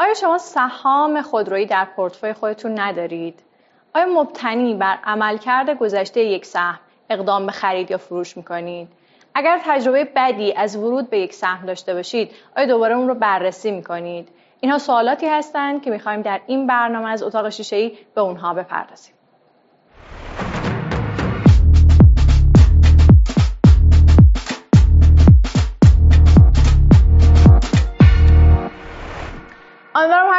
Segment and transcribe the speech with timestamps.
[0.00, 3.40] آیا شما سهام خودرویی در پورتفوی خودتون ندارید؟
[3.94, 6.78] آیا مبتنی بر عملکرد گذشته یک سهم
[7.10, 8.88] اقدام به خرید یا فروش می‌کنید؟
[9.34, 13.70] اگر تجربه بدی از ورود به یک سهم داشته باشید آیا دوباره اون رو بررسی
[13.70, 14.28] می‌کنید؟
[14.60, 19.14] اینها سوالاتی هستند که می‌خوایم در این برنامه از اتاق شیشه به اونها بپردازیم.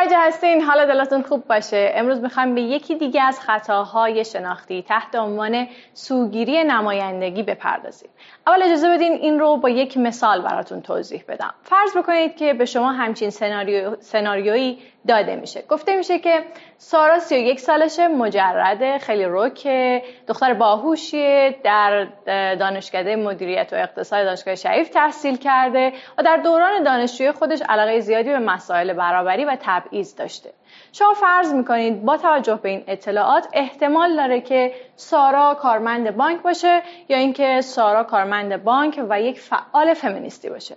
[0.10, 1.92] جا هستین حال دلتون خوب باشه.
[1.96, 8.10] امروز می‌خوایم به یکی دیگه از خطاهای شناختی تحت عنوان سوگیری نمایندگی بپردازیم.
[8.48, 11.54] اول اجازه بدین این رو با یک مثال براتون توضیح بدم.
[11.64, 15.64] فرض بکنید که به شما همچین سناریو، سناریویی داده میشه.
[15.70, 16.44] گفته میشه که
[16.78, 22.08] سارا 31 سالشه مجرده خیلی روکه دختر باهوشیه در
[22.56, 28.30] دانشکده مدیریت و اقتصاد دانشگاه شریف تحصیل کرده و در دوران دانشجویی خودش علاقه زیادی
[28.30, 30.50] به مسائل برابری و تبعیض داشته.
[30.92, 36.82] شما فرض می‌کنید با توجه به این اطلاعات احتمال داره که سارا کارمند بانک باشه
[37.10, 40.76] یا اینکه سارا کارمند بانک و یک فعال فمینیستی باشه.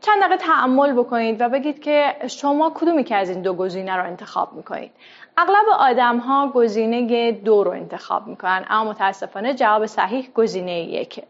[0.00, 4.04] چند دقیقه تعمل بکنید و بگید که شما کدومی که از این دو گزینه رو
[4.04, 4.90] انتخاب می‌کنید؟
[5.36, 11.22] اغلب آدم ها گزینه دو رو انتخاب می‌کنن اما متاسفانه جواب صحیح گزینه یکه.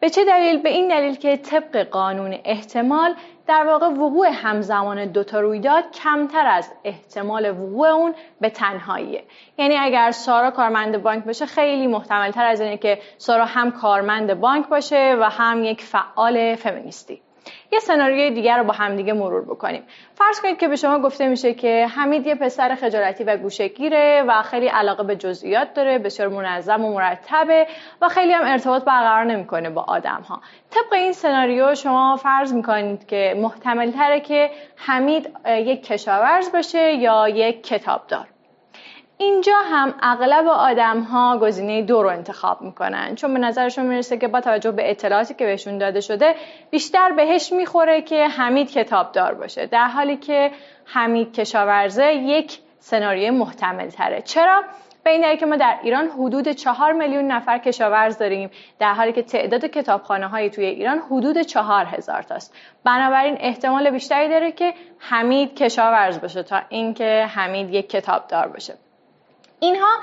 [0.00, 3.14] به چه دلیل؟ به این دلیل که طبق قانون احتمال
[3.46, 9.24] در واقع وقوع همزمان دوتا رویداد کمتر از احتمال وقوع اون به تنهاییه.
[9.58, 14.40] یعنی اگر سارا کارمند بانک باشه خیلی محتمل تر از اینه که سارا هم کارمند
[14.40, 17.20] بانک باشه و هم یک فعال فمینیستی.
[17.72, 19.82] یه سناریوی دیگر رو با همدیگه مرور بکنیم.
[20.14, 24.42] فرض کنید که به شما گفته میشه که حمید یه پسر خجالتی و گوشگیره و
[24.42, 27.66] خیلی علاقه به جزئیات داره بسیار منظم و مرتبه
[28.02, 33.06] و خیلی هم ارتباط برقرار نمی‌کنه با آدم ها طبق این سناریو شما فرض می‌کنید
[33.06, 38.33] که محتمل تره که حمید یک کشاورز باشه یا یک کتابدار.
[39.18, 43.14] اینجا هم اغلب آدم ها گزینه دو رو انتخاب می‌کنن.
[43.14, 46.34] چون به نظرشون می‌رسه که با توجه به اطلاعاتی که بهشون داده شده
[46.70, 49.66] بیشتر بهش می‌خوره که حمید کتابدار باشه.
[49.66, 50.50] در حالی که
[50.84, 54.62] حمید کشاورزه یک سناریوی محتمل تره چرا؟
[55.04, 58.50] به این که ما در ایران حدود چهار میلیون نفر کشاورز داریم.
[58.78, 62.54] در حالی که تعداد کتابخانه های توی ایران حدود چهار هزار تاست.
[62.84, 68.74] بنابراین احتمال بیشتری داره که حمید کشاورز باشه تا اینکه حمید یک کتابدار باشه.
[69.64, 70.00] اینها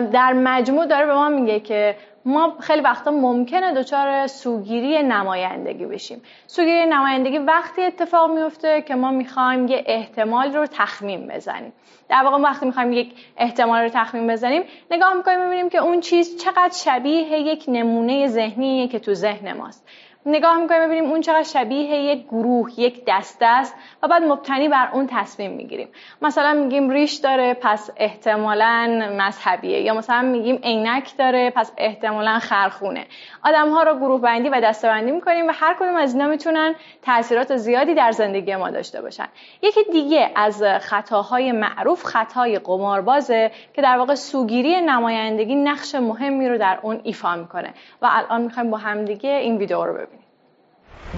[0.00, 6.22] در مجموع داره به ما میگه که ما خیلی وقتا ممکنه دچار سوگیری نمایندگی بشیم.
[6.46, 11.72] سوگیری نمایندگی وقتی اتفاق میفته که ما می‌خوایم یه احتمال رو تخمین بزنیم.
[12.08, 16.44] در واقع وقتی می‌خوایم یک احتمال رو تخمین بزنیم نگاه می‌کنیم ببینیم که اون چیز
[16.44, 19.88] چقدر شبیه یک نمونه ذهنیه که تو ذهن ماست.
[20.26, 24.88] نگاه می‌کنیم ببینیم اون چقدر شبیه یک گروه یک دسته است و بعد مبتنی بر
[24.92, 25.88] اون تصمیم می‌گیریم.
[26.22, 29.80] مثلا میگیم ریش داره پس احتمالا مذهبیه.
[29.80, 33.06] یا مثلا میگیم عینک داره پس احتمالا خرخونه.
[33.44, 36.74] آدم ها رو گروه بندی و دسته بندی می‌کنیم و هر کدوم از اینا می‌تونن
[37.02, 39.28] تاثیرات زیادی در زندگی ما داشته باشن.
[39.62, 46.58] یکی دیگه از خطاهای معروف خطای قماربازه که در واقع سوگیری نمایندگی نقش مهمی رو
[46.58, 47.74] در اون ایفا می‌کنه.
[48.02, 50.13] و الان می‌خوایم با همدیگه این ویدیو رو ببینیم.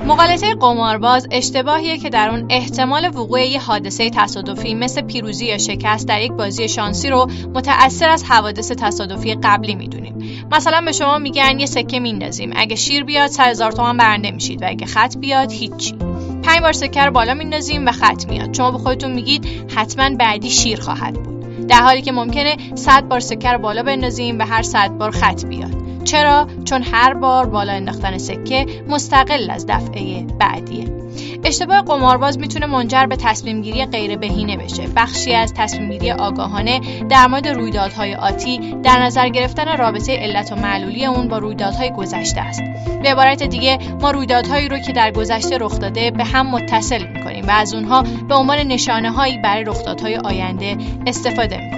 [0.06, 6.08] مقالطه قمارباز اشتباهیه که در اون احتمال وقوع یه حادثه تصادفی مثل پیروزی یا شکست
[6.08, 10.46] در یک بازی شانسی رو متأثر از حوادث تصادفی قبلی می‌دونیم.
[10.52, 12.52] مثلا به شما میگن یه سکه میندازیم.
[12.56, 15.94] اگه شیر بیاد سر هزار تومن برنده میشید و اگه خط بیاد هیچی.
[16.42, 18.54] پنج بار سکه رو بالا میندازیم و خط میاد.
[18.54, 21.66] شما به خودتون میگید حتما بعدی شیر خواهد بود.
[21.66, 25.44] در حالی که ممکنه 100 بار سکه رو بالا بندازیم و هر 100 بار خط
[25.44, 25.85] بیاد.
[26.06, 30.96] چرا؟ چون هر بار بالا انداختن سکه مستقل از دفعه بعدیه.
[31.44, 34.82] اشتباه قمارباز می‌تونه منجر به تصمیم گیری غیر بهینه بشه.
[34.96, 40.56] بخشی از تصمیم گیری آگاهانه در مورد رویدادهای آتی در نظر گرفتن رابطه علت و
[40.56, 42.62] معلولی اون با رویدادهای گذشته است.
[43.02, 47.46] به عبارت دیگه ما رویدادهایی رو که در گذشته رخ داده به هم متصل می‌کنیم
[47.46, 50.76] و از اونها به عنوان نشانه هایی برای رخدادهای آینده
[51.06, 51.75] استفاده می‌کنیم.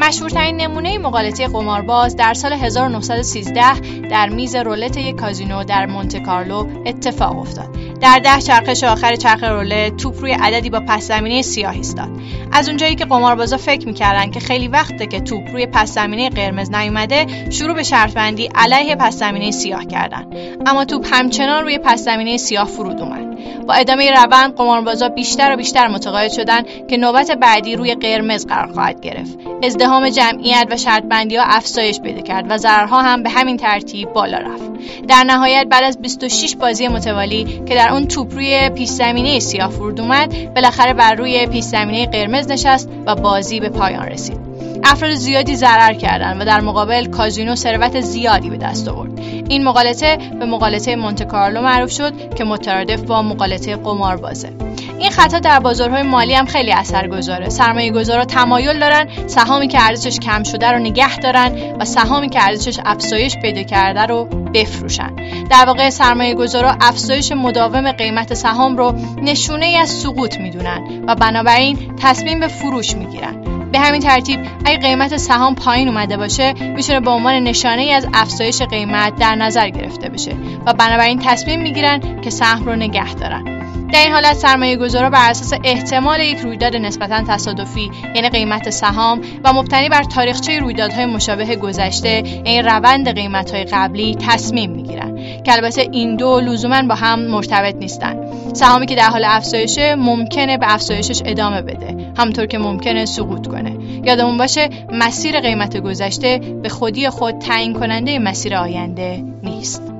[0.00, 3.80] مشهورترین نمونه مقالطه قمارباز در سال 1913
[4.10, 7.68] در میز رولت یک کازینو در مونته کارلو اتفاق افتاد.
[8.00, 12.08] در ده چرخش آخر چرخ رولت توپ روی عددی با پس زمینه سیاه ایستاد.
[12.52, 16.70] از اونجایی که قماربازا فکر می‌کردن که خیلی وقته که توپ روی پس زمینه قرمز
[16.70, 20.26] نیومده، شروع به شرط بندی علیه پس زمینه سیاه کردن.
[20.66, 23.29] اما توپ همچنان روی پس زمینه سیاه فرود اومد.
[23.66, 28.72] با ادامه روند قماربازا بیشتر و بیشتر متقاعد شدن که نوبت بعدی روی قرمز قرار
[28.72, 29.38] خواهد گرفت.
[29.62, 34.38] ازدهام جمعیت و شرطبندی ها افزایش پیدا کرد و ضررها هم به همین ترتیب بالا
[34.38, 34.70] رفت.
[35.08, 39.70] در نهایت بعد از 26 بازی متوالی که در اون توپ روی پیش زمینه سیاه
[39.70, 44.49] فرود اومد بالاخره بر روی پیش زمینه قرمز نشست و بازی به پایان رسید.
[44.84, 49.10] افراد زیادی ضرر کردند و در مقابل کازینو ثروت زیادی به دست آورد.
[49.48, 54.52] این مقالطه به مقالطه مونتکارلو معروف شد که مترادف با مقالطه قماربازه
[54.98, 57.48] این خطا در بازارهای مالی هم خیلی اثرگذاره.
[57.48, 62.46] سرمایه گذارا تمایل دارن سهامی که ارزشش کم شده رو نگه دارن و سهامی که
[62.46, 64.24] ارزشش افزایش پیدا کرده رو
[64.54, 65.16] بفروشن.
[65.50, 71.14] در واقع سرمایه گذارا افزایش مداوم قیمت سهام رو نشونه ای از سقوط می‌دونن و
[71.14, 73.39] بنابراین تصمیم به فروش می‌گیرن.
[73.72, 78.06] به همین ترتیب اگه قیمت سهام پایین اومده باشه می‌تونه به عنوان نشانه ای از
[78.14, 80.32] افزایش قیمت در نظر گرفته بشه
[80.66, 83.60] و بنابراین تصمیم می‌گیرن که سهم رو نگه دارن.
[83.92, 89.20] در این حالت سرمایه گذارا بر اساس احتمال یک رویداد نسبتا تصادفی یعنی قیمت سهام
[89.44, 95.16] و مبتنی بر تاریخچه رویدادهای مشابه گذشته یعنی روند قیمتهای قبلی تصمیم می‌گیرن.
[95.42, 98.16] که البته این دو لزوما با هم مرتبط نیستن.
[98.52, 102.12] سهامی که در حال افزایشه ممکنه به افزایشش ادامه بده.
[102.16, 103.76] همطور که ممکنه سقوط کنه.
[104.04, 109.99] یادمون باشه مسیر قیمت گذشته به خودی خود تعیین کننده مسیر آینده نیست.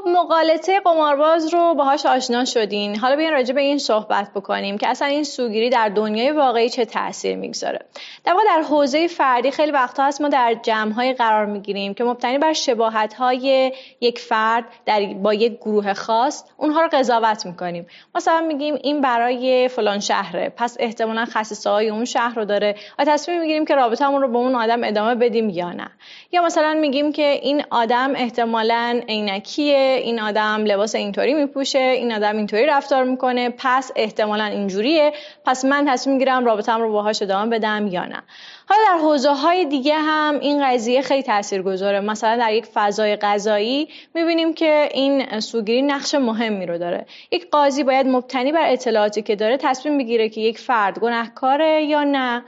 [0.00, 2.96] خب مقالطه قمارباز رو باهاش آشنا شدین.
[2.96, 6.84] حالا بیاین راجع به این صحبت بکنیم که اصلا این سوگیری در دنیای واقعی چه
[6.84, 7.78] تاثیر می‌گذاره.
[8.24, 12.38] در واقع در حوزه فردی خیلی وقتا هست ما در جمعهای قرار می‌گیریم که مبتنی
[12.38, 17.86] بر شباهت های یک فرد در با یک گروه خاص اونها رو قضاوت می‌کنیم.
[18.14, 22.74] مثلا میگیم این برای فلان شهره پس احتمالا خصیصه های اون شهر رو داره.
[22.98, 25.90] و تصمیم می‌گیریم که رابطه‌مون رو با اون آدم ادامه بدیم یا نه.
[26.32, 32.36] یا مثلا میگیم که این آدم احتمالا عینکیه این آدم لباس اینطوری میپوشه این آدم
[32.36, 35.12] اینطوری رفتار می‌کنه پس احتمالا اینجوریه.
[35.44, 38.22] پس من تصمیم می‌گیرم رابطم رو باهاش ادامه بدم یا نه.
[38.68, 42.00] حالا در حوزه های دیگه هم این قضیه خیلی تاثیرگذاره.
[42.00, 47.06] مثلا در یک فضای غذایی می‌بینیم که این سوگیری نقش مهمی رو داره.
[47.32, 52.04] یک قاضی باید مبتنی بر اطلاعاتی که داره تصمیم بگیره که یک فرد گناهکاره یا
[52.04, 52.44] نه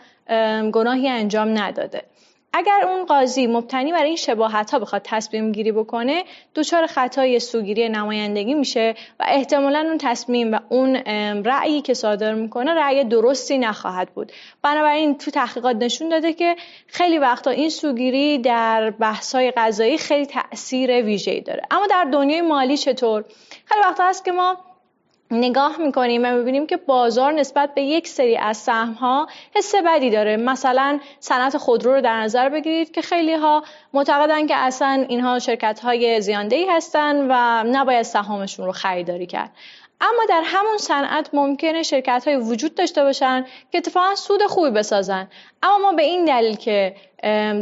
[0.71, 2.03] گناهی انجام نداده.
[2.53, 7.89] اگر اون قاضی مبتنی بر این شباهت ها بخواد تصمیم گیری بکنه دچار خطای سوگیری
[7.89, 10.97] نمایندگی میشه و احتمالا اون تصمیم و اون
[11.45, 14.33] رأیی که صادر می‌کنه رأی درستی نخواهد بود.
[14.63, 16.57] بنابراین تو تحقیقات نشون داده که
[16.87, 21.63] خیلی وقتا این سوگیری در بحث های قضایی خیلی تاثیر ویژه‌ای داره.
[21.71, 23.25] اما در دنیای مالی چطور؟
[23.65, 24.57] خیلی وقتا هست که ما
[25.32, 30.11] نگاه می‌کنیم و می‌بینیم که بازار نسبت به یک سری از سهم ها حس بدی
[30.11, 30.37] داره.
[30.37, 35.81] مثلا صنعت خودرو رو در نظر بگیرید که خیلی ها معتقدن که اصلا اینها شرکت
[35.81, 39.50] های زیاندهی هستن و نباید سهامشون رو خریداری کرد.
[40.03, 45.29] اما در همون صنعت ممکنه شرکت های وجود داشته باشن که اتفاقا سود خوبی بسازن.
[45.63, 46.97] اما ما به این دلیل که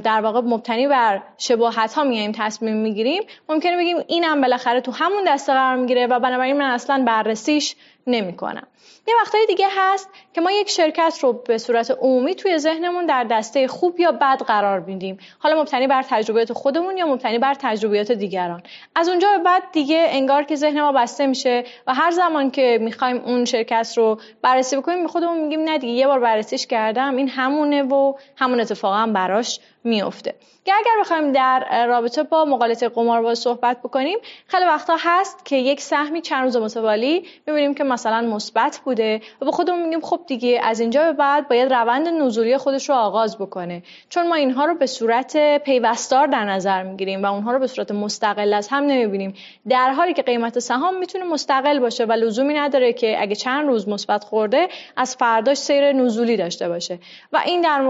[0.04, 5.24] در واقع مبتنی بر شباهت ها میایم تصمیم می‌گیریم ممکنه بگیم اینم بالاخره تو همون
[5.26, 8.66] دسته قرار می‌گیره و بنابراین من اصلا بررسیش نمی‌کنم.
[9.08, 13.24] یه وقتهای دیگه هست که ما یک شرکت رو به صورت عمومی توی ذهنمون در
[13.24, 15.18] دسته خوب یا بد قرار میدیم.
[15.38, 18.62] حالا مبتنی بر تجربیات خودمون یا مبتنی بر تجربیات دیگران.
[18.94, 22.78] از اونجا به بعد دیگه انگار که ذهن ما بسته میشه و هر زمان که
[22.80, 27.16] می‌خوایم اون شرکت رو بررسی بکنیم به خودمون میگیم نه دیگه یه بار بررسیش کردم
[27.16, 30.34] این همونه و همون اتفاقا براش میفته
[30.66, 35.80] یا اگر بخوایم در رابطه با مقالطه قمارباز صحبت بکنیم خیلی وقتا هست که یک
[35.80, 40.60] سهمی چند روز متوالی می‌بینیم که مثلا مثبت بوده و به خودمون میگیم خب دیگه
[40.62, 43.82] از اینجا به بعد باید روند نزولی خودش رو آغاز بکنه.
[44.08, 47.90] چون ما اینها رو به صورت پیوستار در نظر می‌گیریم و اونها رو به صورت
[47.90, 49.34] مستقل از هم نمی‌بینیم.
[49.68, 53.88] در حالی که قیمت سهام می‌تونه مستقل باشه و لزومی نداره که اگه چند روز
[53.88, 56.98] مثبت خورده از فرداش سیر نزولی داشته باشه.
[57.32, 57.80] و این در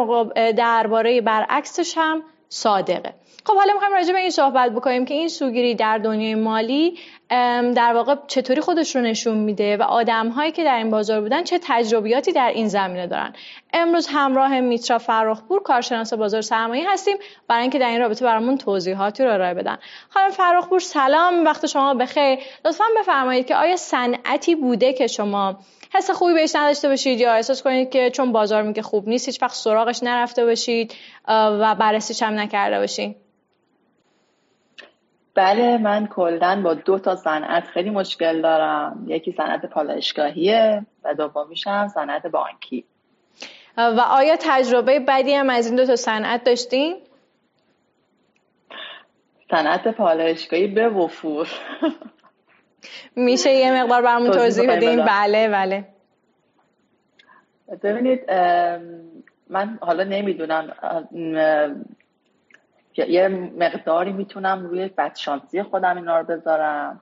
[0.53, 1.21] درباره
[1.81, 3.15] برعکسش هم صادقه.
[3.45, 6.99] خب حالا می‌خوایم راجع به این صحبت بکنیم که این سوگیری در دنیای مالی
[7.75, 11.45] در واقع چطوری خودش رو نشون میده و آدم هایی که در این بازار بودن
[11.45, 13.33] چه تجربیاتی در این زمینه دارن.
[13.73, 17.17] امروز همراه میترا فرخپور کارشناس بازار سرمایه هستیم.
[17.49, 19.79] برای اینکه در این رابطه برامون توضیحاتی رو ارائه بدن.
[20.09, 21.45] خانم فرخپور سلام.
[21.45, 22.39] وقت شما بخیر.
[22.65, 25.59] لطفا بفرمایید که آیا صنعتی بوده که شما
[25.95, 29.43] حس خوبی بهش نداشته باشید یا احساس کنید که چون بازار میگه خوب نیست هیچ
[29.43, 30.95] وقت سراغش نرفته باشید
[31.29, 33.17] و بررسیش هم نکرده باشید؟
[35.35, 39.05] بله من کلا با دو تا صنعت خیلی مشکل دارم.
[39.07, 42.85] یکی صنعت پالایشگاهیه و دومیش هم صنعت بانکی.
[43.77, 46.97] و آیا تجربه بدی هم از این دو تا صنعت داشتین؟
[49.51, 51.49] صنعت پالایشگاهی به وفور.
[53.17, 55.85] میشه یه مقدار برامون توضیح بدین؟ بله بله.
[57.83, 58.31] ببینید
[59.51, 60.73] من حالا نمی‌دونم
[62.97, 63.29] یه
[63.59, 67.01] مقداری می‌تونم روی بدشانسی خودم اینا رو بذارم.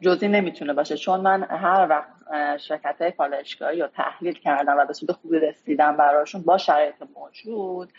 [0.00, 2.16] جزی نمی‌تونه باشه چون من هر وقت
[2.58, 7.92] شرکت های پالایشگاهی رو تحلیل کردم و به سود خوبی رسیدم براشون با شرایط موجود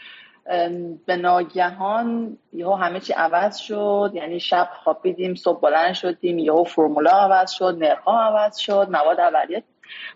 [1.06, 7.12] به ناگهان یهو همه چی عوض شد یعنی شب خوابیدیم صبح بلند شدیم یهو فرمولا
[7.12, 9.64] عوض شد نرخ عوض شد مواد اولیه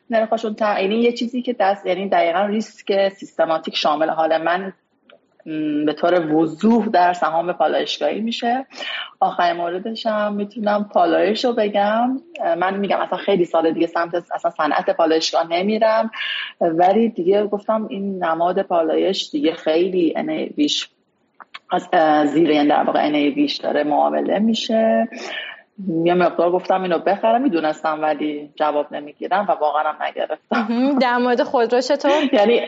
[0.09, 4.73] نرخشون یعنی یه چیزی که دست یعنی دقیقا ریسک سیستماتیک شامل حال من
[5.85, 8.65] به طور وضوح در سهام پالایشگاهی میشه.
[9.19, 12.17] آخرین موردش هم می‌تونم پالایش رو بگم.
[12.57, 16.11] من میگم اصلا خیلی سال دیگه سمت اصلا صنعت پالایشگاه نمیرم.
[16.61, 20.89] ولی دیگه گفتم این نماد پالایش دیگه خیلی انیویش
[21.71, 21.89] از
[22.29, 25.07] زیر این در واقع انیویش داره معامله میشه.
[26.03, 30.99] یه مقدار گفتم اینو بخرم می‌دونستم ولی جواب نمی‌گیرم و واقعا هم نگرفتم.
[31.01, 32.61] در مورد خودرو چطور؟ یعنی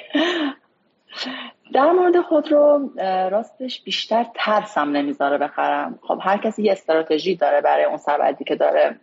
[1.73, 2.89] در مورد خود رو
[3.31, 5.99] راستش بیشتر ترسم نمی‌ذاره بخرم.
[6.01, 8.99] خب هر کسی یه استراتژی داره برای اون سبدی که داره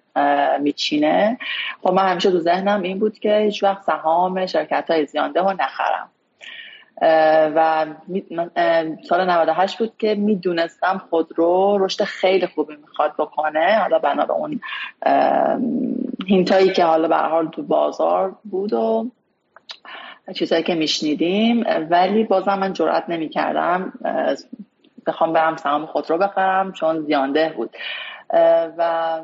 [0.60, 1.38] میچینه.
[1.82, 5.52] خب من همیشه تو ذهنم این بود که هیچ وقت سهام شرکت های زیانده رو
[5.52, 6.08] نخرم.
[7.56, 7.86] و
[9.08, 13.78] سال 98 بود که می‌دونستم خود رو رشد خیلی خوبی می‌خواد بکنه.
[13.78, 14.60] حالا بنا به اون
[16.26, 19.10] هینتایی که حالا به حال تو بازار بود و
[20.34, 23.92] چیزهایی که میشنیدیم ولی بازم من جرئت نمی‌کردم
[25.06, 27.70] بخوام برم سهام خود رو بخرم چون زیانده بود.
[28.78, 29.20] و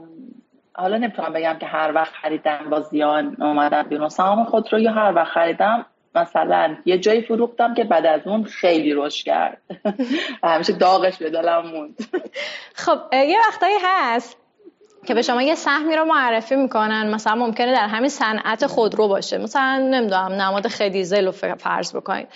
[0.74, 4.92] حالا نمی‌تونم بگم که هر وقت خریدم با زیان اومدم بیرون سهام خود رو یا
[4.92, 9.58] هر وقت خریدم مثلا یه جایی فروختم که بعد از اون خیلی رشد کرد.
[10.44, 11.96] همیشه داغش به دلم موند.
[12.74, 14.45] خب یه وقتایی هست
[15.06, 17.14] که به شما یه سهمی رو معرفی می‌کنن.
[17.14, 19.38] مثلا ممکنه در همین صنعت خودرو باشه.
[19.38, 22.28] مثلا نمی‌دونم نماد خدیزل رو فرض بکنید.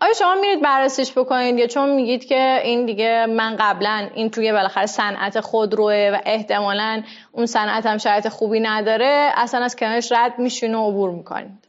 [0.00, 4.52] آیا شما میرید بررسیش بکنید یا چون میگید که این دیگه من قبلا این توی
[4.52, 10.38] بالاخره صنعت خودروه و احتمالا اون صنعت هم شرایط خوبی نداره اصلا از کنارش رد
[10.38, 11.67] میشین و عبور می‌کنید؟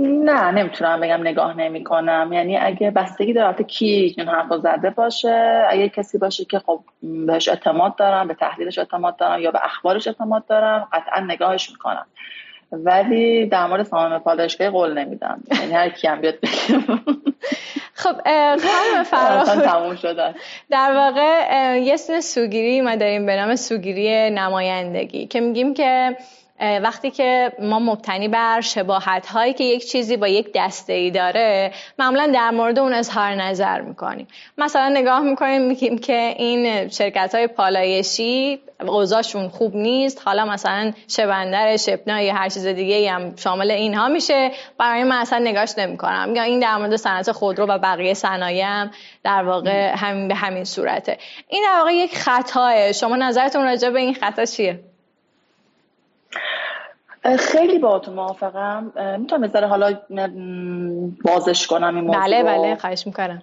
[0.00, 5.66] نه نمی‌تونم بگم نگاه نمی کنم یعنی اگه بستگی داره کی این حرفا زده باشه
[5.70, 10.06] اگه کسی باشه که خب بهش اعتماد دارم به تحلیلش اعتماد دارم یا به اخبارش
[10.06, 12.06] اعتماد دارم قطعا نگاهش می‌کنم.
[12.72, 15.42] ولی در مورد سامان پاداشگاهی قول نمیدم.
[15.60, 16.34] یعنی هر کی هم بیاد
[17.94, 18.16] خب
[19.10, 20.34] خانم تموم شده.
[20.70, 26.16] در واقع یه سوگیری ما داریم به نام سوگیری نمایندگی که میگیم که
[26.60, 31.72] وقتی که ما مبتنی بر شباهت هایی که یک چیزی با یک دسته ای داره
[31.98, 34.28] معمولا در مورد اون اظهار نظر می‌کنیم.
[34.58, 40.22] مثلا نگاه می‌کنیم میگیم که این شرکت های پالایشی اوضاعشون خوب نیست.
[40.24, 44.50] حالا مثلا شبندر شپنا یا هر چیز دیگه هم شامل اینها میشه.
[44.78, 46.32] برای من اصلا نگاش نمی‌کنم.
[46.36, 48.90] یا این در مورد صنعت خودرو و بقیه صنایع هم
[49.24, 51.18] در واقع همین به همین صورته.
[51.48, 54.80] این در واقع یک خطاه شما نظرتون راجع به این خطا چیه؟
[57.38, 60.00] خیلی با تو موافقم می‌تونم بذاره حالا
[61.24, 63.42] بازش کنم این موضوع بله بله خواهش می‌کنم.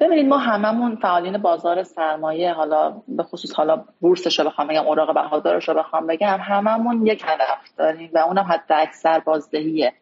[0.00, 5.14] ببینید ما هممون فعالین بازار سرمایه حالا به خصوص حالا بورسش رو بخوام بگم اوراق
[5.14, 9.92] بهادارش رو بخوام بگم هممون یک هدف داریم و اونم حتی اکثر بازدهیه.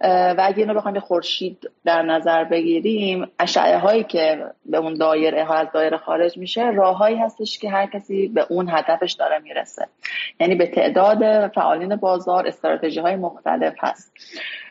[0.00, 5.54] و اگه اینو بخوایم خورشید در نظر بگیریم اشعه هایی که به اون دایره ها
[5.54, 9.86] از دایره خارج میشه راههایی هستش که هر کسی به اون هدفش داره می‌رسه.
[10.40, 14.12] یعنی به تعداد فعالین بازار استراتژی های مختلف هست.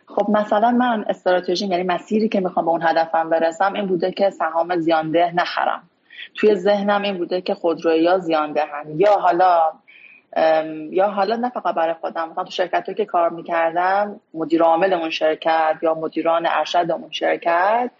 [0.08, 4.30] خب مثلا من استراتژی یعنی مسیری که می‌خوام به اون هدفم برسم این بوده که
[4.30, 5.84] سهام زیانده نخرم.
[6.36, 9.62] توی ذهنم این بوده که خودروی یا زیانده هم یا حالا
[10.92, 15.10] یا حالا نه فقط برای خودم مثلا تو شرکت که کار می‌کردم مدیر عامل اون
[15.10, 17.92] شرکت یا مدیران ارشد اون شرکت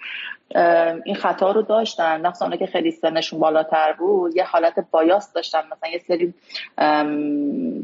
[1.04, 2.26] این خطا رو داشتن.
[2.26, 5.60] نقصه که خیلی سنشون بالاتر بود یه حالت بایاس داشتن.
[5.60, 6.34] مثلا یه سری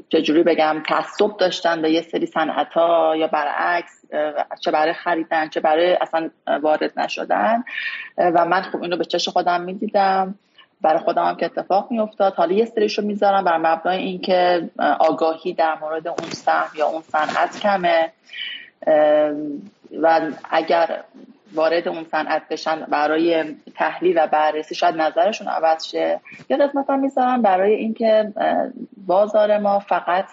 [0.09, 4.05] چجوری بگم تعصب داشتن به یه سری صنعت ها یا برعکس
[4.61, 6.29] چه برای خریدن چه برای اصلا
[6.61, 7.63] وارد نشدن.
[8.17, 10.35] و من خب اینو به چش خودم می‌دیدم.
[10.85, 12.33] برای خودم هم که اتفاق میافتاد.
[12.33, 17.59] حالا یه سریشو می‌ذارم بر مبنای اینکه آگاهی در مورد اون سهم یا اون صنعت
[17.59, 18.11] کمه.
[20.01, 21.03] و اگر
[21.53, 26.19] وارد اون صنعت بشن برای تحلیل و بررسی شاید نظرشون عوض شه.
[26.49, 28.33] یا قسمت هم می‌ذارم برای اینکه
[29.07, 30.25] بازار ما فقط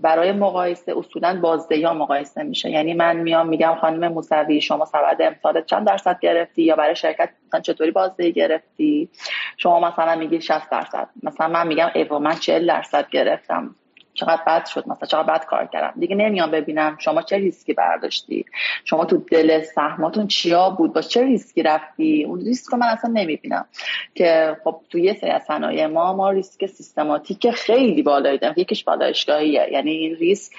[0.00, 2.70] برای مقایسه اصولا بازدهی ها مقایسه میشه.
[2.70, 7.30] یعنی من میام میگم خانم موسوی شما سبد امسال چند درصد گرفتی؟ یا برای شرکت
[7.46, 9.08] مثلا چطوری بازدهی گرفتی؟
[9.56, 11.08] شما مثلا میگی 60 درصد.
[11.22, 13.74] مثلا من میگم ای وای من 40 درصد گرفتم.
[14.22, 16.00] چقدر بد شد مثلا چقدر بد کار کردم.
[16.00, 18.44] دیگه نمیام ببینم شما چه ریسکی برداشتی؟
[18.84, 23.10] شما تو دل سهماتون چیا بود؟ با چه ریسکی رفتی؟ اون ریسک رو من اصلا
[23.10, 23.66] نمی‌بینم.
[24.14, 28.54] که خب تو یه سری از صنایع ما ما ریسک سیستماتیک خیلی بالایی داریم.
[28.58, 30.52] یکیش پالایشگاهیه یعنی این ریسک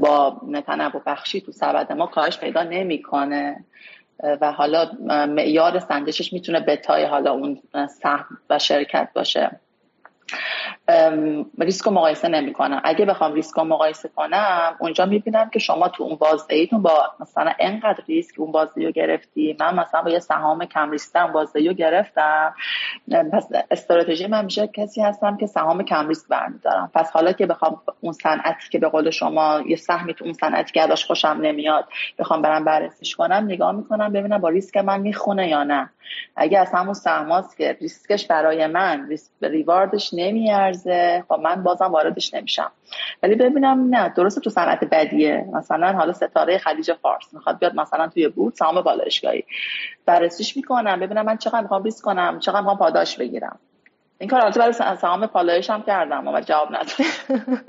[0.00, 3.64] با تنوع بخشی تو سبد ما کاهش پیدا نمی‌کنه.
[4.40, 4.90] و حالا
[5.26, 9.60] معیار سنجشش می‌تونه بتای حالا اون سهم و شرکت باشه.
[11.58, 12.80] ریسک رو مقایسه نمی‌کنم.
[12.84, 17.52] اگه بخوام ریسک رو مقایسه کنم اونجا می‌بینم که شما تو اون بازدهیتون با مثلا
[17.60, 19.56] انقدر ریسک اون بازدهی رو گرفتی.
[19.60, 22.54] من مثلا با یه سهام کم ریسکم بازدهی رو گرفتم.
[23.32, 26.90] پس استراتژی من میشه کسی هستم که سهام کم ریسک برمیدارم.
[26.94, 30.72] پس حالا که بخوام اون صنعتی که به قول شما یه سهمی تو اون صنعتی
[30.72, 35.48] که ازش خوشم نمیاد بخوام برم بررسیش کنم نگاه می‌کنم ببینم با ریسک من می‌خونه
[35.48, 35.90] یا نه.
[36.36, 41.24] اگه از همون سهماست که ریسکش برای من ریسک ریواردش نمیارزه.
[41.28, 42.72] خب من بازم واردش نمیشم.
[43.22, 45.46] ولی ببینم نه درسته تو صنعت بدیه.
[45.52, 49.44] مثلا حالا ستاره خلیج فارس می‌خواد بیاد مثلا توی بود سهام بالایشگاهی.
[50.06, 53.58] بررسیش می‌کنم ببینم من چقدر می‌خوام ریسک کنم چقدر می‌خوام پاداش بگیرم.
[54.22, 57.62] این کار البته برای سهام پالایش هم کردم و جواب ندادم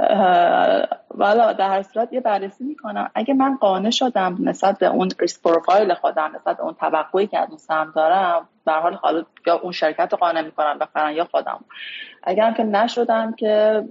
[1.14, 3.10] والا در هر صورت یه بررسی می‌کنم.
[3.14, 7.38] اگه من قانع شدم نسبت به اون ریسک پروفایل خودم نسبت به اون توقعی که
[7.38, 11.24] از اون سهم دارم در حال حالا یا اون شرکت رو قانع می‌کنم بخرن یا
[11.24, 11.64] خودم.
[12.22, 13.84] اگر که نشدم که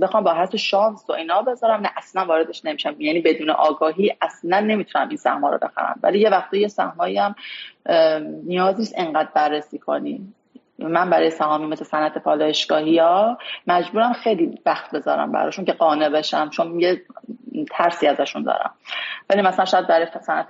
[0.00, 2.94] بخوام با حالت شانس و اینا بذارم نه اصلا واردش نمیشم.
[2.98, 6.00] یعنی بدون آگاهی اصلا نمی‌تونم این سهم رو بخرم.
[6.02, 7.34] ولی یه وقتی یه سهمایی هم
[8.44, 10.35] نیاز نیست انقدر بررسی کنیم
[10.78, 16.48] من برای سهامی مثل صنعت پالایشگاهی ها مجبورم خیلی وقت بذارم براشون که قانع بشم
[16.48, 17.02] چون یه
[17.70, 18.70] ترسی ازشون دارم.
[19.30, 20.46] ولی مثلا شاید برای صنعت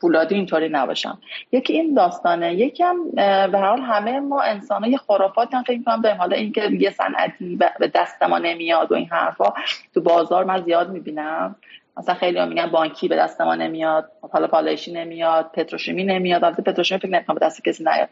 [0.00, 1.18] فولادی اینطوری نباشم.
[1.52, 6.00] یکی این داستانه یکم به هر حال همه ما انسان یه خرافات هم فکر کنم
[6.00, 6.18] داریم.
[6.18, 9.52] حالا اینکه یه صنعتی به دست ما نمیاد و این حرفا
[9.94, 11.56] تو بازار من زیاد می‌بینم.
[12.00, 16.44] مثلا خیلی میگن بانکی به دست ما نمیاد حالا پالایشی نمیاد پتروشیمی نمیاد.
[16.44, 18.08] البته پتروشیمی فکر نمی‌کنم به دست کسی نیاد.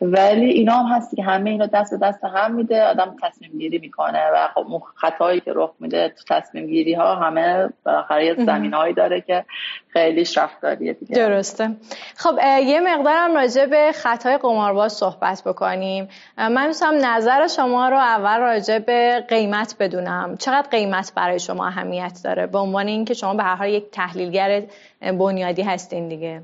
[0.00, 3.78] ولی اینا هم هستی که همه اینا دست به دست هم میده آدم تصمیم گیری
[3.78, 8.74] می‌کنه و خب خطایی که رخ میده تو تصمیم گیری ها همه بالاخره یه زمین
[8.74, 9.44] هایی داره که
[9.92, 11.14] خیلی رفتاریه دیگه.
[11.14, 11.70] درسته.
[12.16, 16.08] خب یه مقدارم راجع به خطای قمارباز صحبت بکنیم.
[16.38, 20.36] من می‌تونم نظر شما رو اول راجع به قیمت بدونم.
[20.36, 24.62] چقدر قیمت برای شما اهمیت داره؟ به عنوان اینکه شما به هر حال یک تحلیلگر
[25.00, 26.42] بنیادی هستین دیگه.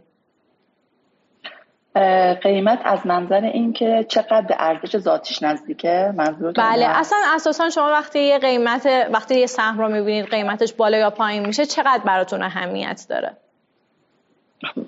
[2.42, 8.38] قیمت از منظر اینکه چقدر ارزش ذاتیش نزدیکه؟ منظور بله اصلا اساسا شما وقتی یه
[8.38, 13.36] قیمت وقتی یه سهم رو می‌بینید قیمتش بالا یا پایین میشه چقدر براتون اهمیت داره؟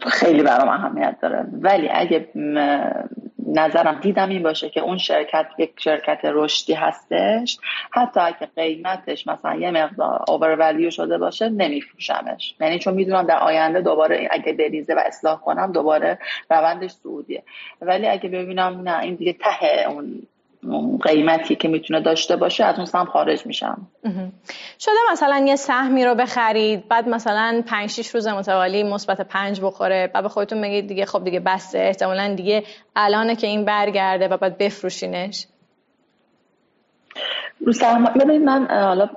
[0.07, 1.47] خیلی برام اهمیت داره.
[1.53, 2.29] ولی اگه
[3.53, 7.59] نظرم دیدم این باشه که اون شرکت یک شرکت رشدی هستش.
[7.91, 12.55] حتی اگه قیمتش مثلا یه مقدار اوور شده باشه نمیفروشمش.
[12.61, 16.19] یعنی چون می‌دونم در آینده دوباره اگه بریزه و اصلاح کنم دوباره
[16.51, 17.43] روندش سعودیه
[17.81, 20.23] ولی اگه ببینم نه این دیگه ته اون
[21.03, 23.87] قیمتی که می‌تونه داشته باشه از اون سهم خارج میشم.
[24.81, 30.11] شده مثلا یه سهمی رو بخرید بعد مثلا 5 6 روز متوالی مثبت پنج بخوره
[30.14, 32.64] بعد به خودتون بگید دیگه خب دیگه بسته احتمالا دیگه
[32.96, 35.46] الانه که این برگرده و بعد بفروشینش.
[37.66, 39.09] رو سهم ببینید من حالا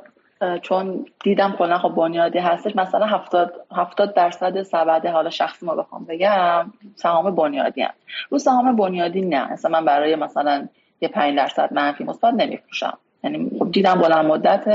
[0.61, 6.05] چون دیدم کلا خب بنیادی هستش مثلا 70 70 درصد سبد حالا شخصی ما بخوام
[6.05, 7.93] بگم سهام بنیادی هم.
[8.29, 9.53] رو سهام بنیادی نه.
[9.53, 10.67] مثلا من برای مثلا
[11.01, 12.97] یه 5 درصد منفی مثبت نمیفروشم.
[13.23, 14.65] یعنی خب دیدم بلند مدت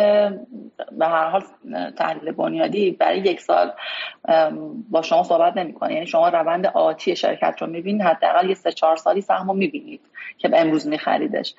[0.92, 1.42] به هر حال
[1.96, 3.72] تحلیل بنیادی برای یک سال
[4.90, 5.94] با شما صحبت نمی‌کنه.
[5.94, 10.00] یعنی شما روند آتی شرکت رو می‌بینید حداقل یه سه چهار سالی سهم رو می‌بینید
[10.38, 11.54] که امروز میخریدش.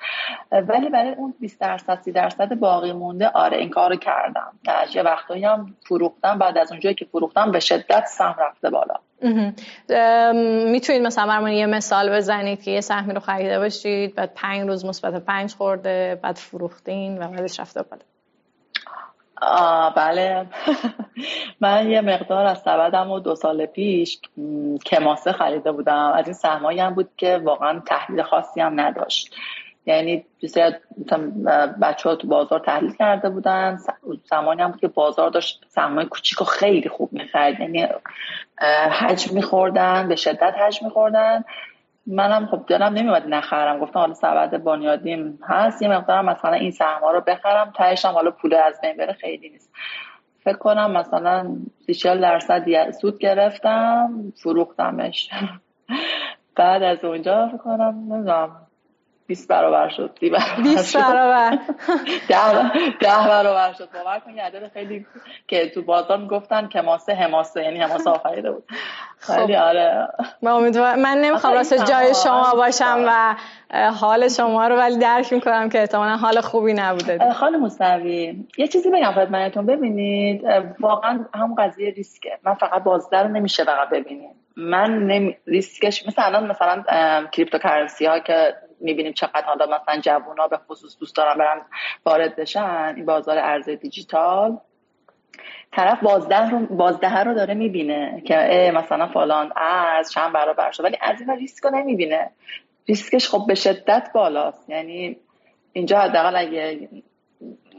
[0.52, 4.52] ولی برای اون 20 درصد 30 درصد باقی مونده آره این کارو کردم.
[4.64, 8.94] در یه وقتایی هم فروختم بعد از اونجایی که فروختم به شدت سهم رفته بالا.
[9.22, 14.84] می‌تونید مثلا برمون یه مثال بزنید که یه سهمی رو خریده باشید بعد پنج روز
[14.84, 18.02] مثبت پنج خورده بعد فروختین و بعدش رفته بالا.
[19.96, 20.46] بله.
[21.60, 24.20] من یه مقدار از سبدم و دو سال پیش
[24.86, 26.12] کماسه خریده بودم.
[26.14, 29.34] از این سهمایی هم بود که واقعا تحلیل خاصی هم نداشت.
[29.86, 30.24] یعنی
[31.82, 33.78] بچه ها تو بازار تحلیل کرده بودن.
[34.30, 37.86] زمانی هم بود که بازار داشت سهمای کوچیک و خیلی خوب می‌خرد یعنی
[38.90, 41.44] حجم میخوردن به شدت حجم میخوردن.
[42.06, 43.78] منم خب دلم نمیاد نخرم.
[43.78, 45.82] گفتم حالا سبد بنیادیم هست.
[45.82, 47.72] یه مقدارم مثلا این سهم رو بخرم.
[47.76, 49.72] تهش حالا پول از بین بره خیلی نیست.
[50.44, 55.30] فکر کنم مثلا 30 درصد سود گرفتم فروختمش.
[56.56, 58.61] بعد از اونجا فکر کنم نمی‌دونم.
[59.32, 61.50] 20 برابر شد 20 برابر
[63.00, 63.88] ده برابر شد.
[63.94, 65.06] باور کن یه عدد خیلی
[65.48, 68.64] که تو بازار می‌گفتن کماسه حماسه یعنی حماسه آفریده بود.
[69.18, 69.34] خب.
[69.34, 70.08] خیلی آره.
[70.42, 73.34] من نمی‌خوام راست جای شما باشم و
[73.90, 77.30] حال شما رو ولی درک می‌کنم که احتمالا حال خوبی نبوده.
[77.30, 79.66] حال مصوی یه چیزی بگم خدمتتون.
[79.66, 80.44] ببینید
[80.80, 82.38] واقعا هم قضیه ریسکه.
[82.42, 85.36] من فقط بازده رو نمیشه فقط ببینید من نمی...
[85.46, 86.84] ریسکش مثلا الان مثلا
[87.32, 91.60] cryptocurrency ها که می‌بینیم چقدر حالا مثلا جوونا به خصوص دوست دارن برن
[92.06, 92.92] وارد بشن.
[92.96, 94.58] این بازار ارز دیجیتال.
[95.72, 100.84] طرف بازده رو بازده رو داره می‌بینه که مثلا فلان ارز چند برابر شد.
[100.84, 102.30] ولی از این ریسک رو نمی‌بینه.
[102.88, 104.70] ریسکش خب به شدت بالاست.
[104.70, 105.16] یعنی
[105.72, 106.88] اینجا حداقل اگه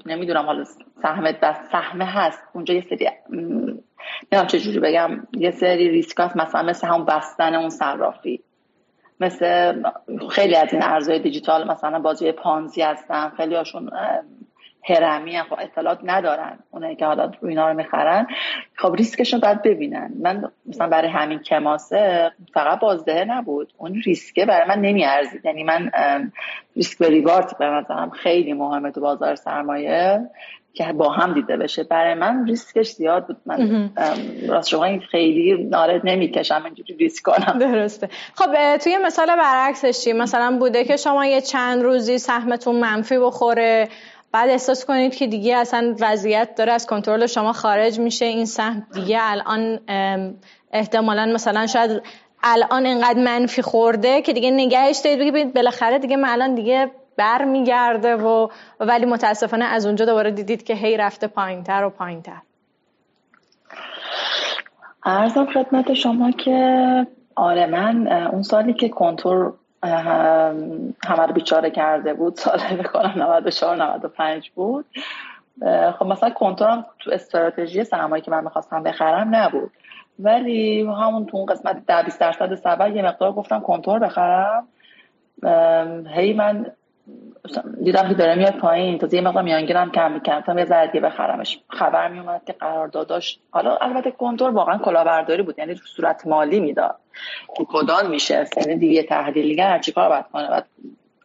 [0.06, 0.64] نمی‌دونم حالا
[1.02, 2.44] سهمت بس سهمه هست.
[2.54, 5.28] اونجا یه سری نمی‌دونم چجوری بگم.
[5.38, 8.44] یه سری ریسک هست مثلا مثل همین بستن اون صرافی.
[9.24, 9.84] مثل
[10.30, 13.90] خیلی از این ارزهای دیجیتال مثلا بازی پانزی هستن خیلی هاشون
[14.86, 18.28] هرمی خب اطلاعات ندارن اونایی که حالا رو اینا رو می‌خرن.
[18.76, 20.12] خب ریسکشون باید ببینن.
[20.20, 23.74] من مثلا برای همین کماسه فقط بازدهه نبود.
[23.78, 25.46] اون ریسکه برای من نمیارزید.
[25.46, 25.92] یعنی من
[26.76, 30.30] ریسک به ریوارد به نظرم خیلی مهمه تو بازار سرمایه.
[30.74, 31.84] که با هم دیده بشه.
[31.84, 33.38] برای من ریسکش زیاد بود.
[33.46, 33.90] من
[34.48, 37.60] راست شما خیلی نارد نمی‌کشم اینجوری ریسک کنم.
[37.60, 38.10] درسته.
[38.36, 43.90] خب توی مثال برعکسش چی مثلا بوده که شما یه چند روزی سهمتون منفی بخوره.
[44.32, 48.26] بعد احساس کنید که دیگه اصلا وضعیت داره از کنترل شما خارج میشه.
[48.26, 49.80] این سهم دیگه الان
[50.72, 52.02] احتمالا مثلا شاید
[52.44, 55.20] الان انقدر منفی خورده که دیگه نگهش دارید.
[55.20, 58.48] بگید بالاخره دیگه من الان دیگه بر میگرده و
[58.80, 62.42] ولی متاسفانه از اونجا دوباره دیدید که هی رفته پایینتر و پایینتر.
[65.06, 69.54] ارزم خدمت شما که آره من اون سالی که کنتور
[71.06, 74.86] همه رو بیچاره کرده بود سال بکنم 94 95 بود.
[76.00, 79.72] خب مثلا کنتورم تو استراتژی سرمایه که من می‌خواستم بخرم نبود.
[80.20, 84.68] ولی همون تو اون قسمت 10 20 درصد سبب یه مقدار گفتم کنتور بخرم.
[86.16, 86.72] هی من
[87.84, 91.60] دیدم که داره میاد پایین تا یه مقدار میانگینم کم می‌کردم یه ذره بخرمش.
[91.70, 96.96] خبر میومد که قرارداداش حالا البته کنتور واقعا کلاهبرداری بود یعنی صورت مالی می‌داد.
[97.58, 98.46] که کدان میشه.
[98.58, 100.50] یعنی دیگه تحلیلگر چیکار باید کنه.
[100.50, 100.66] بعد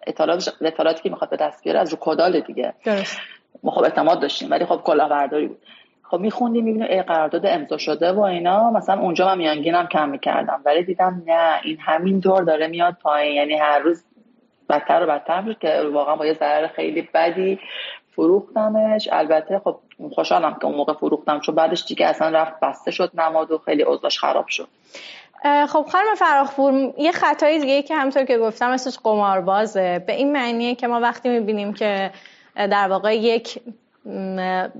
[0.06, 2.74] اطلاعات اطلاعاتی که می‌خواد به دست بیاره از رو کدال دیگه.
[2.84, 3.20] درست.
[3.62, 5.58] ما خب اعتماد داشتیم ولی خب کلاهبرداری بود.
[6.02, 8.70] خب میخوندیم می‌بینیم ای قرارداد امضا شده و اینا.
[8.70, 10.60] مثلا اونجا من میانگینم کم می‌کردم.
[10.64, 13.34] ولی دیدم نه این همین دور داره میاد پایین.
[13.34, 14.04] یعنی هر روز
[14.68, 17.58] بدتر و بدتر بود که واقعا با یه ضرر خیلی بدی
[18.16, 19.08] فروختمش.
[19.12, 19.78] البته خب
[20.14, 23.82] خوشحالم که اون موقع فروختم چون بعدش دیگه اصلا رفت بسته شد نماد و خیلی
[23.82, 24.68] اوضاعش خراب شد.
[25.68, 30.04] خب خانم فراخپور یه خطای دیگه که همطور که گفتم اسمش قماربازه.
[30.06, 32.10] به این معنیه که ما وقتی می‌بینیم که
[32.54, 33.60] در واقع یک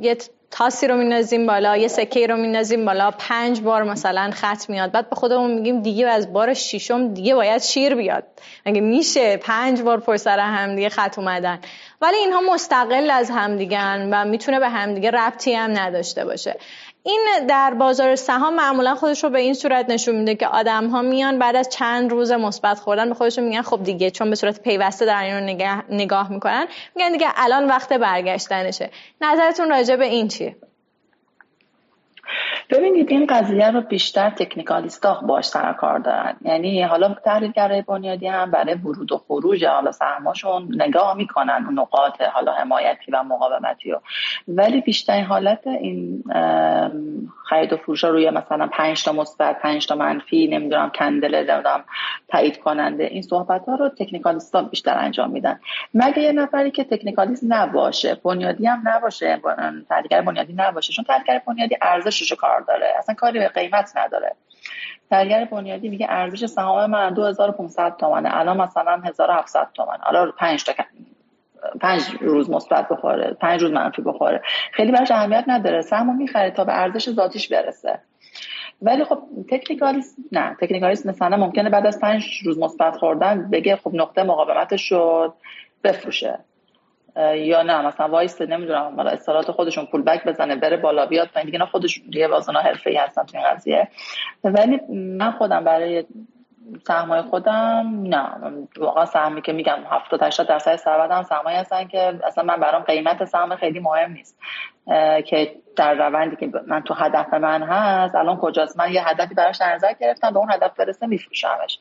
[0.00, 0.16] یه
[0.50, 4.92] تاسی رو میندازیم بالا یه سکه رو میندازیم بالا پنج بار مثلا خط میاد.
[4.92, 8.24] بعد به خودمون میگیم دیگه از بار شیشم دیگه باید شیر بیاد.
[8.66, 11.58] مگه میشه پنج بار پر سر هم دیگه خط اومدن؟
[12.00, 16.56] ولی اینها مستقل از همدیگن و می‌تونه به همدیگه ربطی هم نداشته باشه.
[17.09, 21.03] این در بازار سهام معمولا خودش رو به این صورت نشون میده که آدم ها
[21.03, 24.62] میان بعد از چند روز مثبت خوردن به خودشون میگن خب دیگه چون به صورت
[24.62, 26.66] پیوسته در این رو نگاه, نگاه می‌کنن
[26.97, 28.90] میگن دیگه الان وقت برگشتنشه.
[29.21, 30.57] نظرتون راجع به این چیه؟
[32.70, 36.37] ببینید این قضیه رو بیشتر تکنیکالیستا باش سر کار دارن.
[36.42, 42.52] یعنی حالا تحلیلگرای بنیادی هم برای ورود و خروج حالا سهماشون نگاه می‌کنن نقاط حالا
[42.52, 44.00] حمایتی و مقاومتی رو.
[44.48, 46.24] ولی بیشتر حالت این
[47.48, 51.85] خرید و فروش روی مثلا 5 تا مثبت 5 تا منفی نمی‌دونم کندل نمی‌دونم
[52.28, 55.61] تایید کننده این صحبت ها رو تکنیکالیستا بیشتر انجام میدن.
[55.94, 59.40] مگه یه نفری که تکنیکالیست نباشه بنیادی هم نباشه
[59.88, 62.94] تحلیلگر بنیادی نباشه چون تحلیلگر بنیادی ارزشش کار داره.
[62.99, 64.35] اصلا کاری به قیمت نداره.
[65.11, 68.37] تحلیلگر بنیادی میگه ارزش سهام من 2500 تومنه.
[68.37, 70.73] الان مثلا 1700 تومن حالا 5 تا
[71.81, 73.37] پنج روز مثبت بخوره.
[73.40, 74.42] پنج روز منفی بخوره.
[74.73, 75.81] خیلی براش اهمیت نداره.
[75.81, 78.01] سهمو می‌خره تا به ارزش ذاتیش برسه.
[78.83, 79.18] ولی خب
[79.51, 84.88] تکنیکالیست نه تکنیکالیست مثلا ممکنه بعد از پنج روز مثبت خوردن بگه خب نقطه مقاومتش
[84.88, 85.35] شد
[85.85, 86.38] بفروشه.
[87.18, 91.46] یا نه مثلا وایس نمی‌دونم حالا اصطلاحات خودشون پول بک بزنه بره بالا بیاد پایین
[91.46, 93.88] دیگه نه خودشون دیگه بازنا حرفه‌ای هستن تو این قضیه.
[94.44, 96.04] ولی من خودم برای
[96.87, 98.28] سهمای خودم نه.
[98.78, 103.24] واقعا سهمی که میگم 70 80 درصد سبدم سهمایی هستن که اصلا من برام قیمت
[103.24, 104.38] سهم خیلی مهم نیست.
[105.26, 109.57] که در روندی که من تو هدف من هست الان کجاست؟ من یه هدفی براش
[109.57, 111.78] در نظر گرفتم به اون هدف برسه میفروشمش.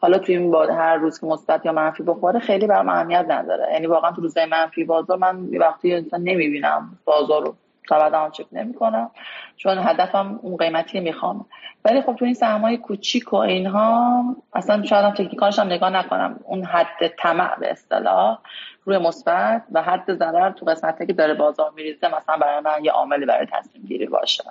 [0.00, 3.72] حالا تو این با هر روز که مثبت یا منفی بخوره خیلی برام اهمیت نداره.
[3.72, 7.54] یعنی واقعا تو روزهای منفی بازار من وقتی نمی‌بینم بازار
[7.88, 9.10] سبدم چک نمی‌کنم
[9.56, 11.46] چون هدفم اون قیمتی می‌خوام.
[11.84, 16.40] ولی خب تو این سهمای کوچیک و اینها اصلا شاید هم تکنیکالش هم نگاه نکنم.
[16.44, 18.38] اون حد طمع به اصطلاح
[18.84, 22.92] روی مثبت و حد ضرر تو قسمتی که داره بازار میریزه مثلا برای من یه
[22.92, 24.44] عاملی برای تصمیم گیری باشه.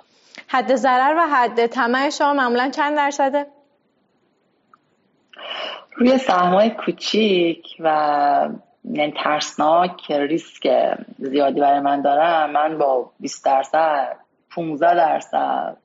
[0.48, 3.46] حد ضرر و حد طمع شما معمولا چند درصده؟
[5.96, 8.48] روی سهمای کوچیک و
[8.84, 14.16] یعنی ترسناک ریسک زیادی برای من دارم من با 20 درصد
[14.54, 15.76] 15 درصد.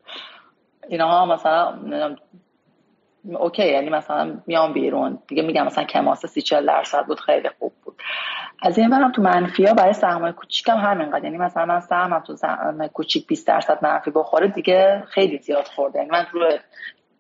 [0.88, 2.15] اینها مثلا
[3.25, 5.19] اوکی یعنی مثلا میام بیرون.
[5.27, 8.01] دیگه میگم مثلا کماسه سی چل درصد بود خیلی خوب بود.
[8.62, 11.23] از این برم تو منفی ها برای سهم کوچیکم همینقدر.
[11.23, 15.99] یعنی مثلا من سهمم تو سهم کوچیک 20 درصد منفی بخوره دیگه خیلی زیاد خورده.
[15.99, 16.59] یعنی من روی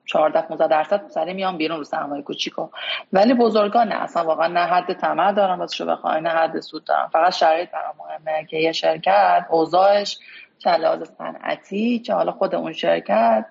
[0.09, 2.69] 14 15 درصد سری میام بیرون رو سهمای کوچیکو
[3.13, 7.09] ولی بزرگان نه اصلا واقعا نه حد طمع دارم واسه بخوای نه حد سود دارم.
[7.13, 10.19] فقط شرایط برام مهمه که یه شرکت اوضاعش
[10.59, 13.45] چه لحاظ صنعتی چه حالا خود اون شرکت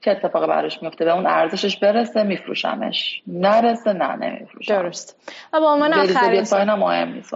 [0.00, 3.22] چه اتفاقی براش میفته به اون ارزشش برسه میفروشمش.
[3.26, 5.32] نرسه نه نمیفروشم درست.
[5.52, 7.34] و با من آخرین مهم نیست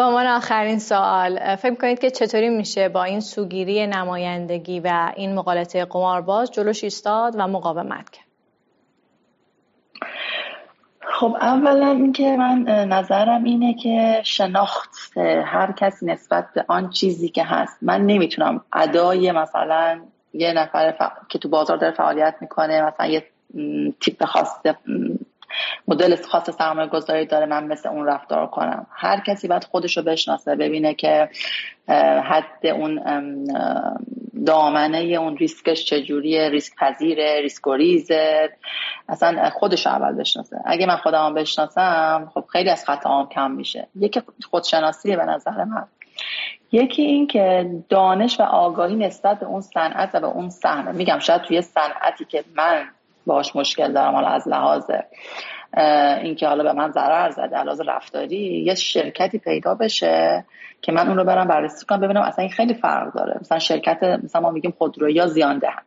[0.00, 1.56] با من آخرین سوال.
[1.56, 7.34] فکر کنید که چطوری میشه با این سوگیری نمایندگی و این مقالطه قمارباز جلوش ایستاد
[7.38, 8.24] و مقاومت کرد؟
[11.00, 17.44] خب اولا اینکه من نظرم اینه که شناخت هر کسی نسبت به آن چیزی که
[17.44, 17.78] هست.
[17.82, 20.00] من نمی‌تونم ادای مثلا
[20.32, 20.94] یه نفر
[21.28, 23.26] که تو بازار داره فعالیت می‌کنه مثلا یه
[24.00, 24.62] تیپ خاص
[25.88, 28.86] مدل خاص سرمایه گذاری داره من مثل اون رفتار کنم.
[28.90, 31.28] هر کسی باید خودش رو بشناسه ببینه که
[32.24, 33.00] حد اون
[34.46, 38.50] دامنه اون ریسکش چجوریه ریسک پذیره ریسک و ریزه
[39.08, 40.56] اصلا خودش رو اول بشناسه.
[40.64, 43.88] اگه من خودم بشناسم خب خیلی از خطاام کم میشه.
[43.96, 45.86] یکی خودشناسیه به نظر من.
[46.72, 51.18] یکی این که دانش و آگاهی نسبت به اون صنعت و به اون سهمه میگم
[51.18, 52.84] شاید توی صنعتی که من
[53.26, 54.90] باش مشکل دارم حالا از لحاظ
[56.22, 60.44] اینکه حالا به من ضرر زده لحاظ رفتاری یه شرکتی پیدا بشه
[60.82, 63.38] که من اون رو برم بررسی کنم ببینم اصلا این خیلی فرق داره.
[63.40, 65.82] مثلا شرکت مثلا ما میگیم خودرویی یا زیان دهن.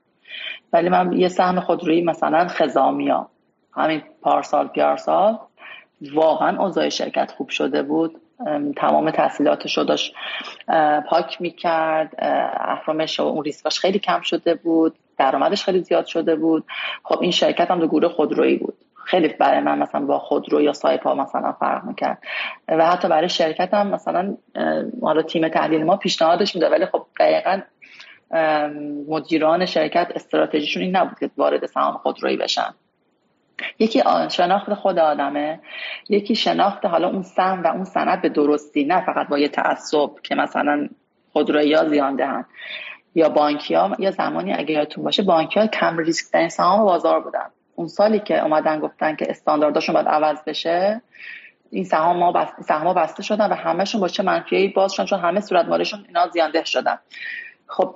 [0.74, 3.30] ولی من یه سهم خودرویی مثلا خزامیا
[3.76, 5.40] همین پارسال پیارسال
[6.14, 8.22] واقعا اوضاع شرکت خوب شده بود.
[8.78, 10.16] تمام تحصیلاتش رو داشت
[11.10, 12.16] پاک می‌کرد
[12.60, 14.96] اهرامش و اون ریسکاش خیلی کم شده بود.
[15.18, 16.66] درآمدش خیلی زیاد شده بود.
[17.04, 18.74] خب این شرکت هم دو گروه خودرویی بود.
[19.06, 22.24] خیلی برای من مثلا با خودرو یا سایپا مثلا فرق می‌کرد.
[22.68, 24.38] و حتی برای شرکت هم مثلا
[25.02, 27.62] حالا تیم تحلیل ما پیشنهادش میده ولی خب دقیقا
[29.08, 32.74] مدیران شرکت استراتژیشون این نبود که وارد سهام خودرویی بشن.
[33.80, 35.60] یکی شناخت خود آدمه.
[36.10, 40.10] یکی شناخت حالا اون سهم و اون سند به درستی نه فقط با یه تعصب
[40.24, 40.90] که مثلا
[41.34, 42.46] خودرویی ها زیان دهن.
[43.16, 47.20] یا بانکی ها یا زمانی اگه یادتون باشه بانکی ها کم ریسک ترین سهام بازار
[47.20, 47.50] بودن.
[47.76, 51.02] اون سالی که اومدن گفتن که استاندارداشون باید عوض بشه
[51.72, 52.62] این سهام ما بست...
[52.62, 56.28] سهام بسته شدن و همهشون با چه منفیایی باز شدن چون همه صورت مالشون اینا
[56.28, 56.98] زیانده شدن.
[57.68, 57.96] خب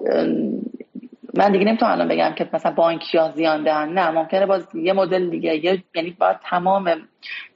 [1.38, 4.94] من دیگه نمی‌تونم الان بگم که مثلا بانکی ها زیان دهن نه ممکنه باز یه
[4.94, 6.88] مدل دیگه یه یعنی باید تمام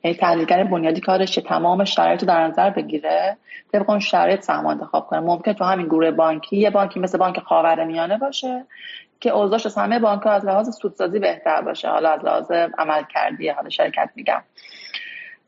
[0.04, 3.38] یعنی تحلیلگر بنیادی کارش تمام شرایط رو در نظر بگیره
[3.72, 5.20] طبق اون شرایط سهم انتخاب کنه.
[5.20, 8.66] ممکن تو همین گروه بانکی یه بانکی مثل بانک خاورمیانه باشه
[9.20, 13.50] که اوضاعش از همه بانک از لحاظ سودسازی بهتر باشه حالا از لحاظ عمل کردی
[13.50, 14.42] حالا شرکت میگم.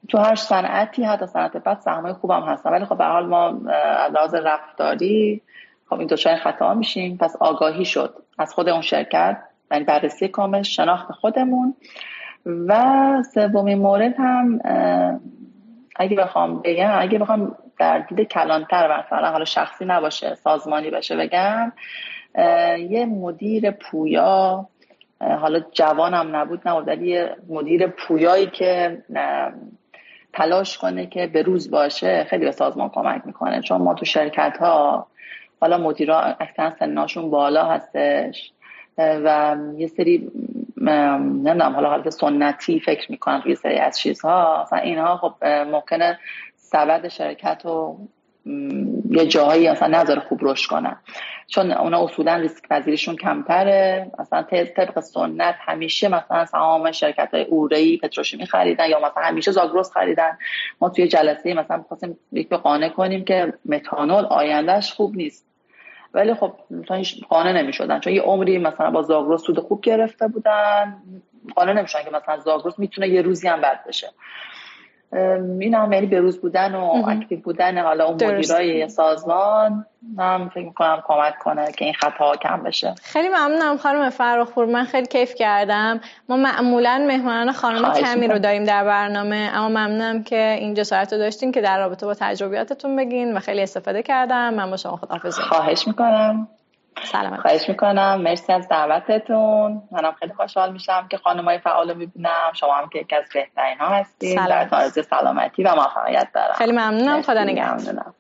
[0.10, 2.69] تو هر صنعتی حتی صنعت بعد سهمای خوبم هستن.
[2.69, 5.41] ولی خب به حال ما از لحاظ رفتاری
[5.93, 7.17] خب این دچار خطا میشیم.
[7.17, 8.13] پس آگاهی شد.
[8.38, 9.38] از خود اون شرکت
[9.71, 11.75] یعنی بررسی کامل شناخت خودمون.
[12.45, 14.60] و سومین مورد هم
[15.95, 21.71] اگه بخوام بگم اگه بخوام در دید کلانتر مثلا حالا شخصی نباشه سازمانی باشه بگم
[22.89, 24.67] یه مدیر پویا
[25.21, 29.03] حالا جوانم نبود نبود ولی یه مدیر پویایی که
[30.34, 33.62] تلاش کنه که به روز باشه خیلی به سازمان کمک می‌کنه.
[33.62, 35.08] چون ما تو شرکت ها
[35.63, 38.52] حالا مدیرا اکثرا سناشون بالا هستش.
[38.97, 40.32] و یه سری
[40.78, 44.62] نمی‌دونم حالا حالت سنتی فکر می‌کنن توی سری از چیزها.
[44.62, 46.19] مثلا اینها خب ممکنه
[46.56, 47.97] سبد شرکت رو
[49.10, 50.97] یه جاهایی مثلا نظر خوب رشد کنن.
[51.47, 54.12] چون اونا اصولا ریسک پذیریشون کمتره.
[54.19, 59.91] مثلا طبق سنت همیشه مثلا سهام شرکت های اورئی پتروشیمی خریدن یا مثلا همیشه زاگرس
[59.91, 60.38] خریدن.
[60.82, 65.52] ما توی جلسه مثلا می‌خواستیم یک قانع کنیم که متانول آیندهش خوب نیست.
[66.13, 66.54] ولی خب
[67.30, 67.99] قانع نمی‌شدن.
[67.99, 71.02] چون یه عمری مثلا با زاگرس سود خوب گرفته بودن.
[71.56, 74.12] قانع نمی‌شدن که مثلا زاگرس می‌تونه یه روزی هم بد بشه.
[75.60, 79.86] این هم یعنی بروز بودن و اکتیو بودن حالا اون مدیرای سازمان
[80.17, 82.95] من فکر می‌کنم کمک کنه که این خطا کم بشه.
[83.02, 85.99] خیلی ممنونم خانم فراخور من خیلی کیف کردم.
[86.30, 91.19] ما معمولا مهمانان خانم کمی رو داریم در برنامه اما ممنونم که این جسارت رو
[91.19, 94.54] داشتین که در رابطه با تجربیاتتون بگین و خیلی استفاده کردم.
[94.54, 96.47] من با شما خداحافظی خواهش می‌کنم.
[97.03, 98.21] سلامت خواهش می‌کنم.
[98.21, 99.82] مرسی از دعوتتون.
[99.91, 102.51] منم خیلی خوشحال میشم که خانمای فعال رو می‌بینم.
[102.53, 104.45] شما هم که یکی از بهترین ها هستین.
[104.45, 106.53] در آرزوی سلامتی و موفقیت دارم.
[106.53, 107.21] خیلی ممنونم.
[107.21, 108.13] خدا نگهدار.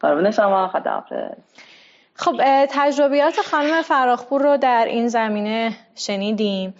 [0.00, 0.68] قربون شما.
[0.68, 1.38] خداحافظ
[2.14, 6.74] خب تجربیات خانم فراخپور رو در این زمینه شنیدیم.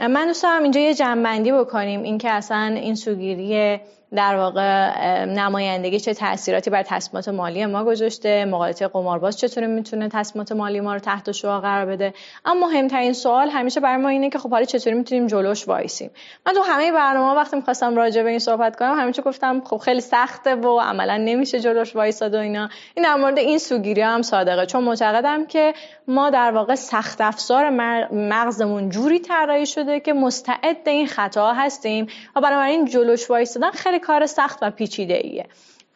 [0.00, 2.02] من دوست دارم اینجا یه جنبندی بکنیم.
[2.02, 3.80] اینکه اصلا این سوگیری
[4.14, 4.90] در واقع
[5.24, 10.92] نمایندگی چه تاثیراتی بر تصمیمات مالی ما گذاشته مقالطه قمارباز چطوری می‌تونه تصمیمات مالی ما
[10.92, 12.14] رو تحت شعاع قرار بده؟
[12.44, 16.10] اما مهمترین سوال همیشه برای ما اینه که خب حالا چطوری می‌تونیم جلوش وایسیم؟
[16.46, 20.00] من تو همه برنامه وقتی می‌خواستم راجع به این صحبت کنم همیشه گفتم خب خیلی
[20.00, 22.68] سخته و عملا نمیشه جلوش وایساد و اینا.
[22.94, 25.74] این در مورد این سوگیری هم صادقه چون معتقدم که
[26.08, 27.70] ما در واقع سخت افزار
[28.12, 34.26] مغزمون جوری طراحی شده که مستعد این خطا هستیم و بنابراین جلوش وایسادن خیلی کار
[34.26, 35.46] سخت و پیچیده ایه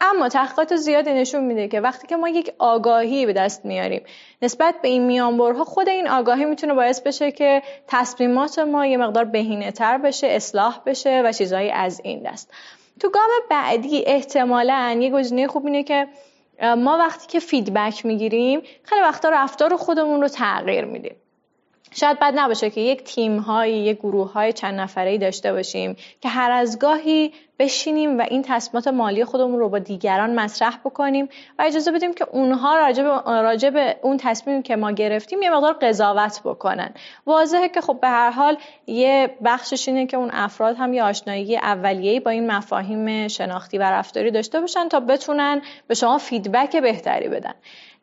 [0.01, 4.01] اما تحقیقات زیادی نشون میده که وقتی که ما یک آگاهی به دست میاریم
[4.41, 9.23] نسبت به این میانبرها خود این آگاهی می‌تونه باعث بشه که تصمیمات ما یه مقدار
[9.23, 12.53] بهینه تر بشه اصلاح بشه و چیزهایی از این دست.
[12.99, 16.07] تو گام بعدی احتمالا یه گزینه خوب اینه که
[16.59, 21.15] ما وقتی که فیدبک می‌گیریم خیلی وقتا رفتار خودمون رو تغییر میدیم
[21.91, 26.29] شاید بد نباشه که یک تیم های یک گروه های چند نفره داشته باشیم که
[26.29, 31.61] هر از گاهی بشینیم و این تصمیمات مالی خودمون رو با دیگران مطرح بکنیم و
[31.61, 32.77] اجازه بدیم که اونها
[33.25, 36.93] راجع به, اون تصمیم که ما گرفتیم یه مقدار قضاوت بکنن.
[37.25, 41.57] واضحه که خب به هر حال یه بخشش اینه که اون افراد هم یه آشنایی
[41.57, 47.29] اولیه‌ای با این مفاهیم شناختی و رفتاری داشته باشن تا بتونن به شما فیدبک بهتری
[47.29, 47.53] بدن.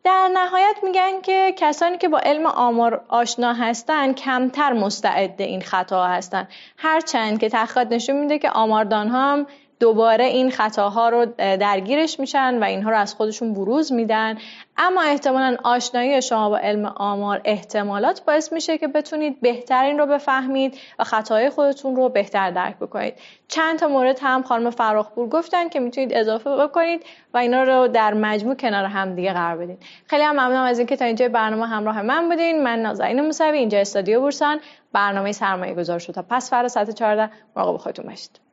[0.06, 6.06] در نهایت میگن که کسانی که با علم آمار آشنا هستن کمتر مستعد این خطا
[6.06, 6.48] هستن.
[6.76, 9.46] هرچند که تحقیقات نشون میده که آماردان هم
[9.80, 14.38] دوباره این خطاها رو درگیرش میشن و اینها رو از خودشون بروز میدن.
[14.76, 20.78] اما احتمالا آشنایی شما با علم آمار احتمالات باعث میشه که بتونید بهترین رو بفهمید
[20.98, 23.14] و خطاهای خودتون رو بهتر درک بکنید.
[23.48, 28.14] چند تا مورد هم خانم فراخپور گفتن که می‌تونید اضافه بکنید و اینا رو در
[28.14, 29.78] مجموع کنار هم دیگه قرار بدین.
[30.06, 32.62] خیلی هم ممنونم از اینکه تا اینجا برنامه همراه من بودین.
[32.62, 34.60] من نازنین موسوی اینجا استادیو بورسان.
[34.92, 36.12] برنامه سرمایه گذار شد.
[36.12, 38.45] تا پس فردا ساعت 14 مراقب خودتون باشید.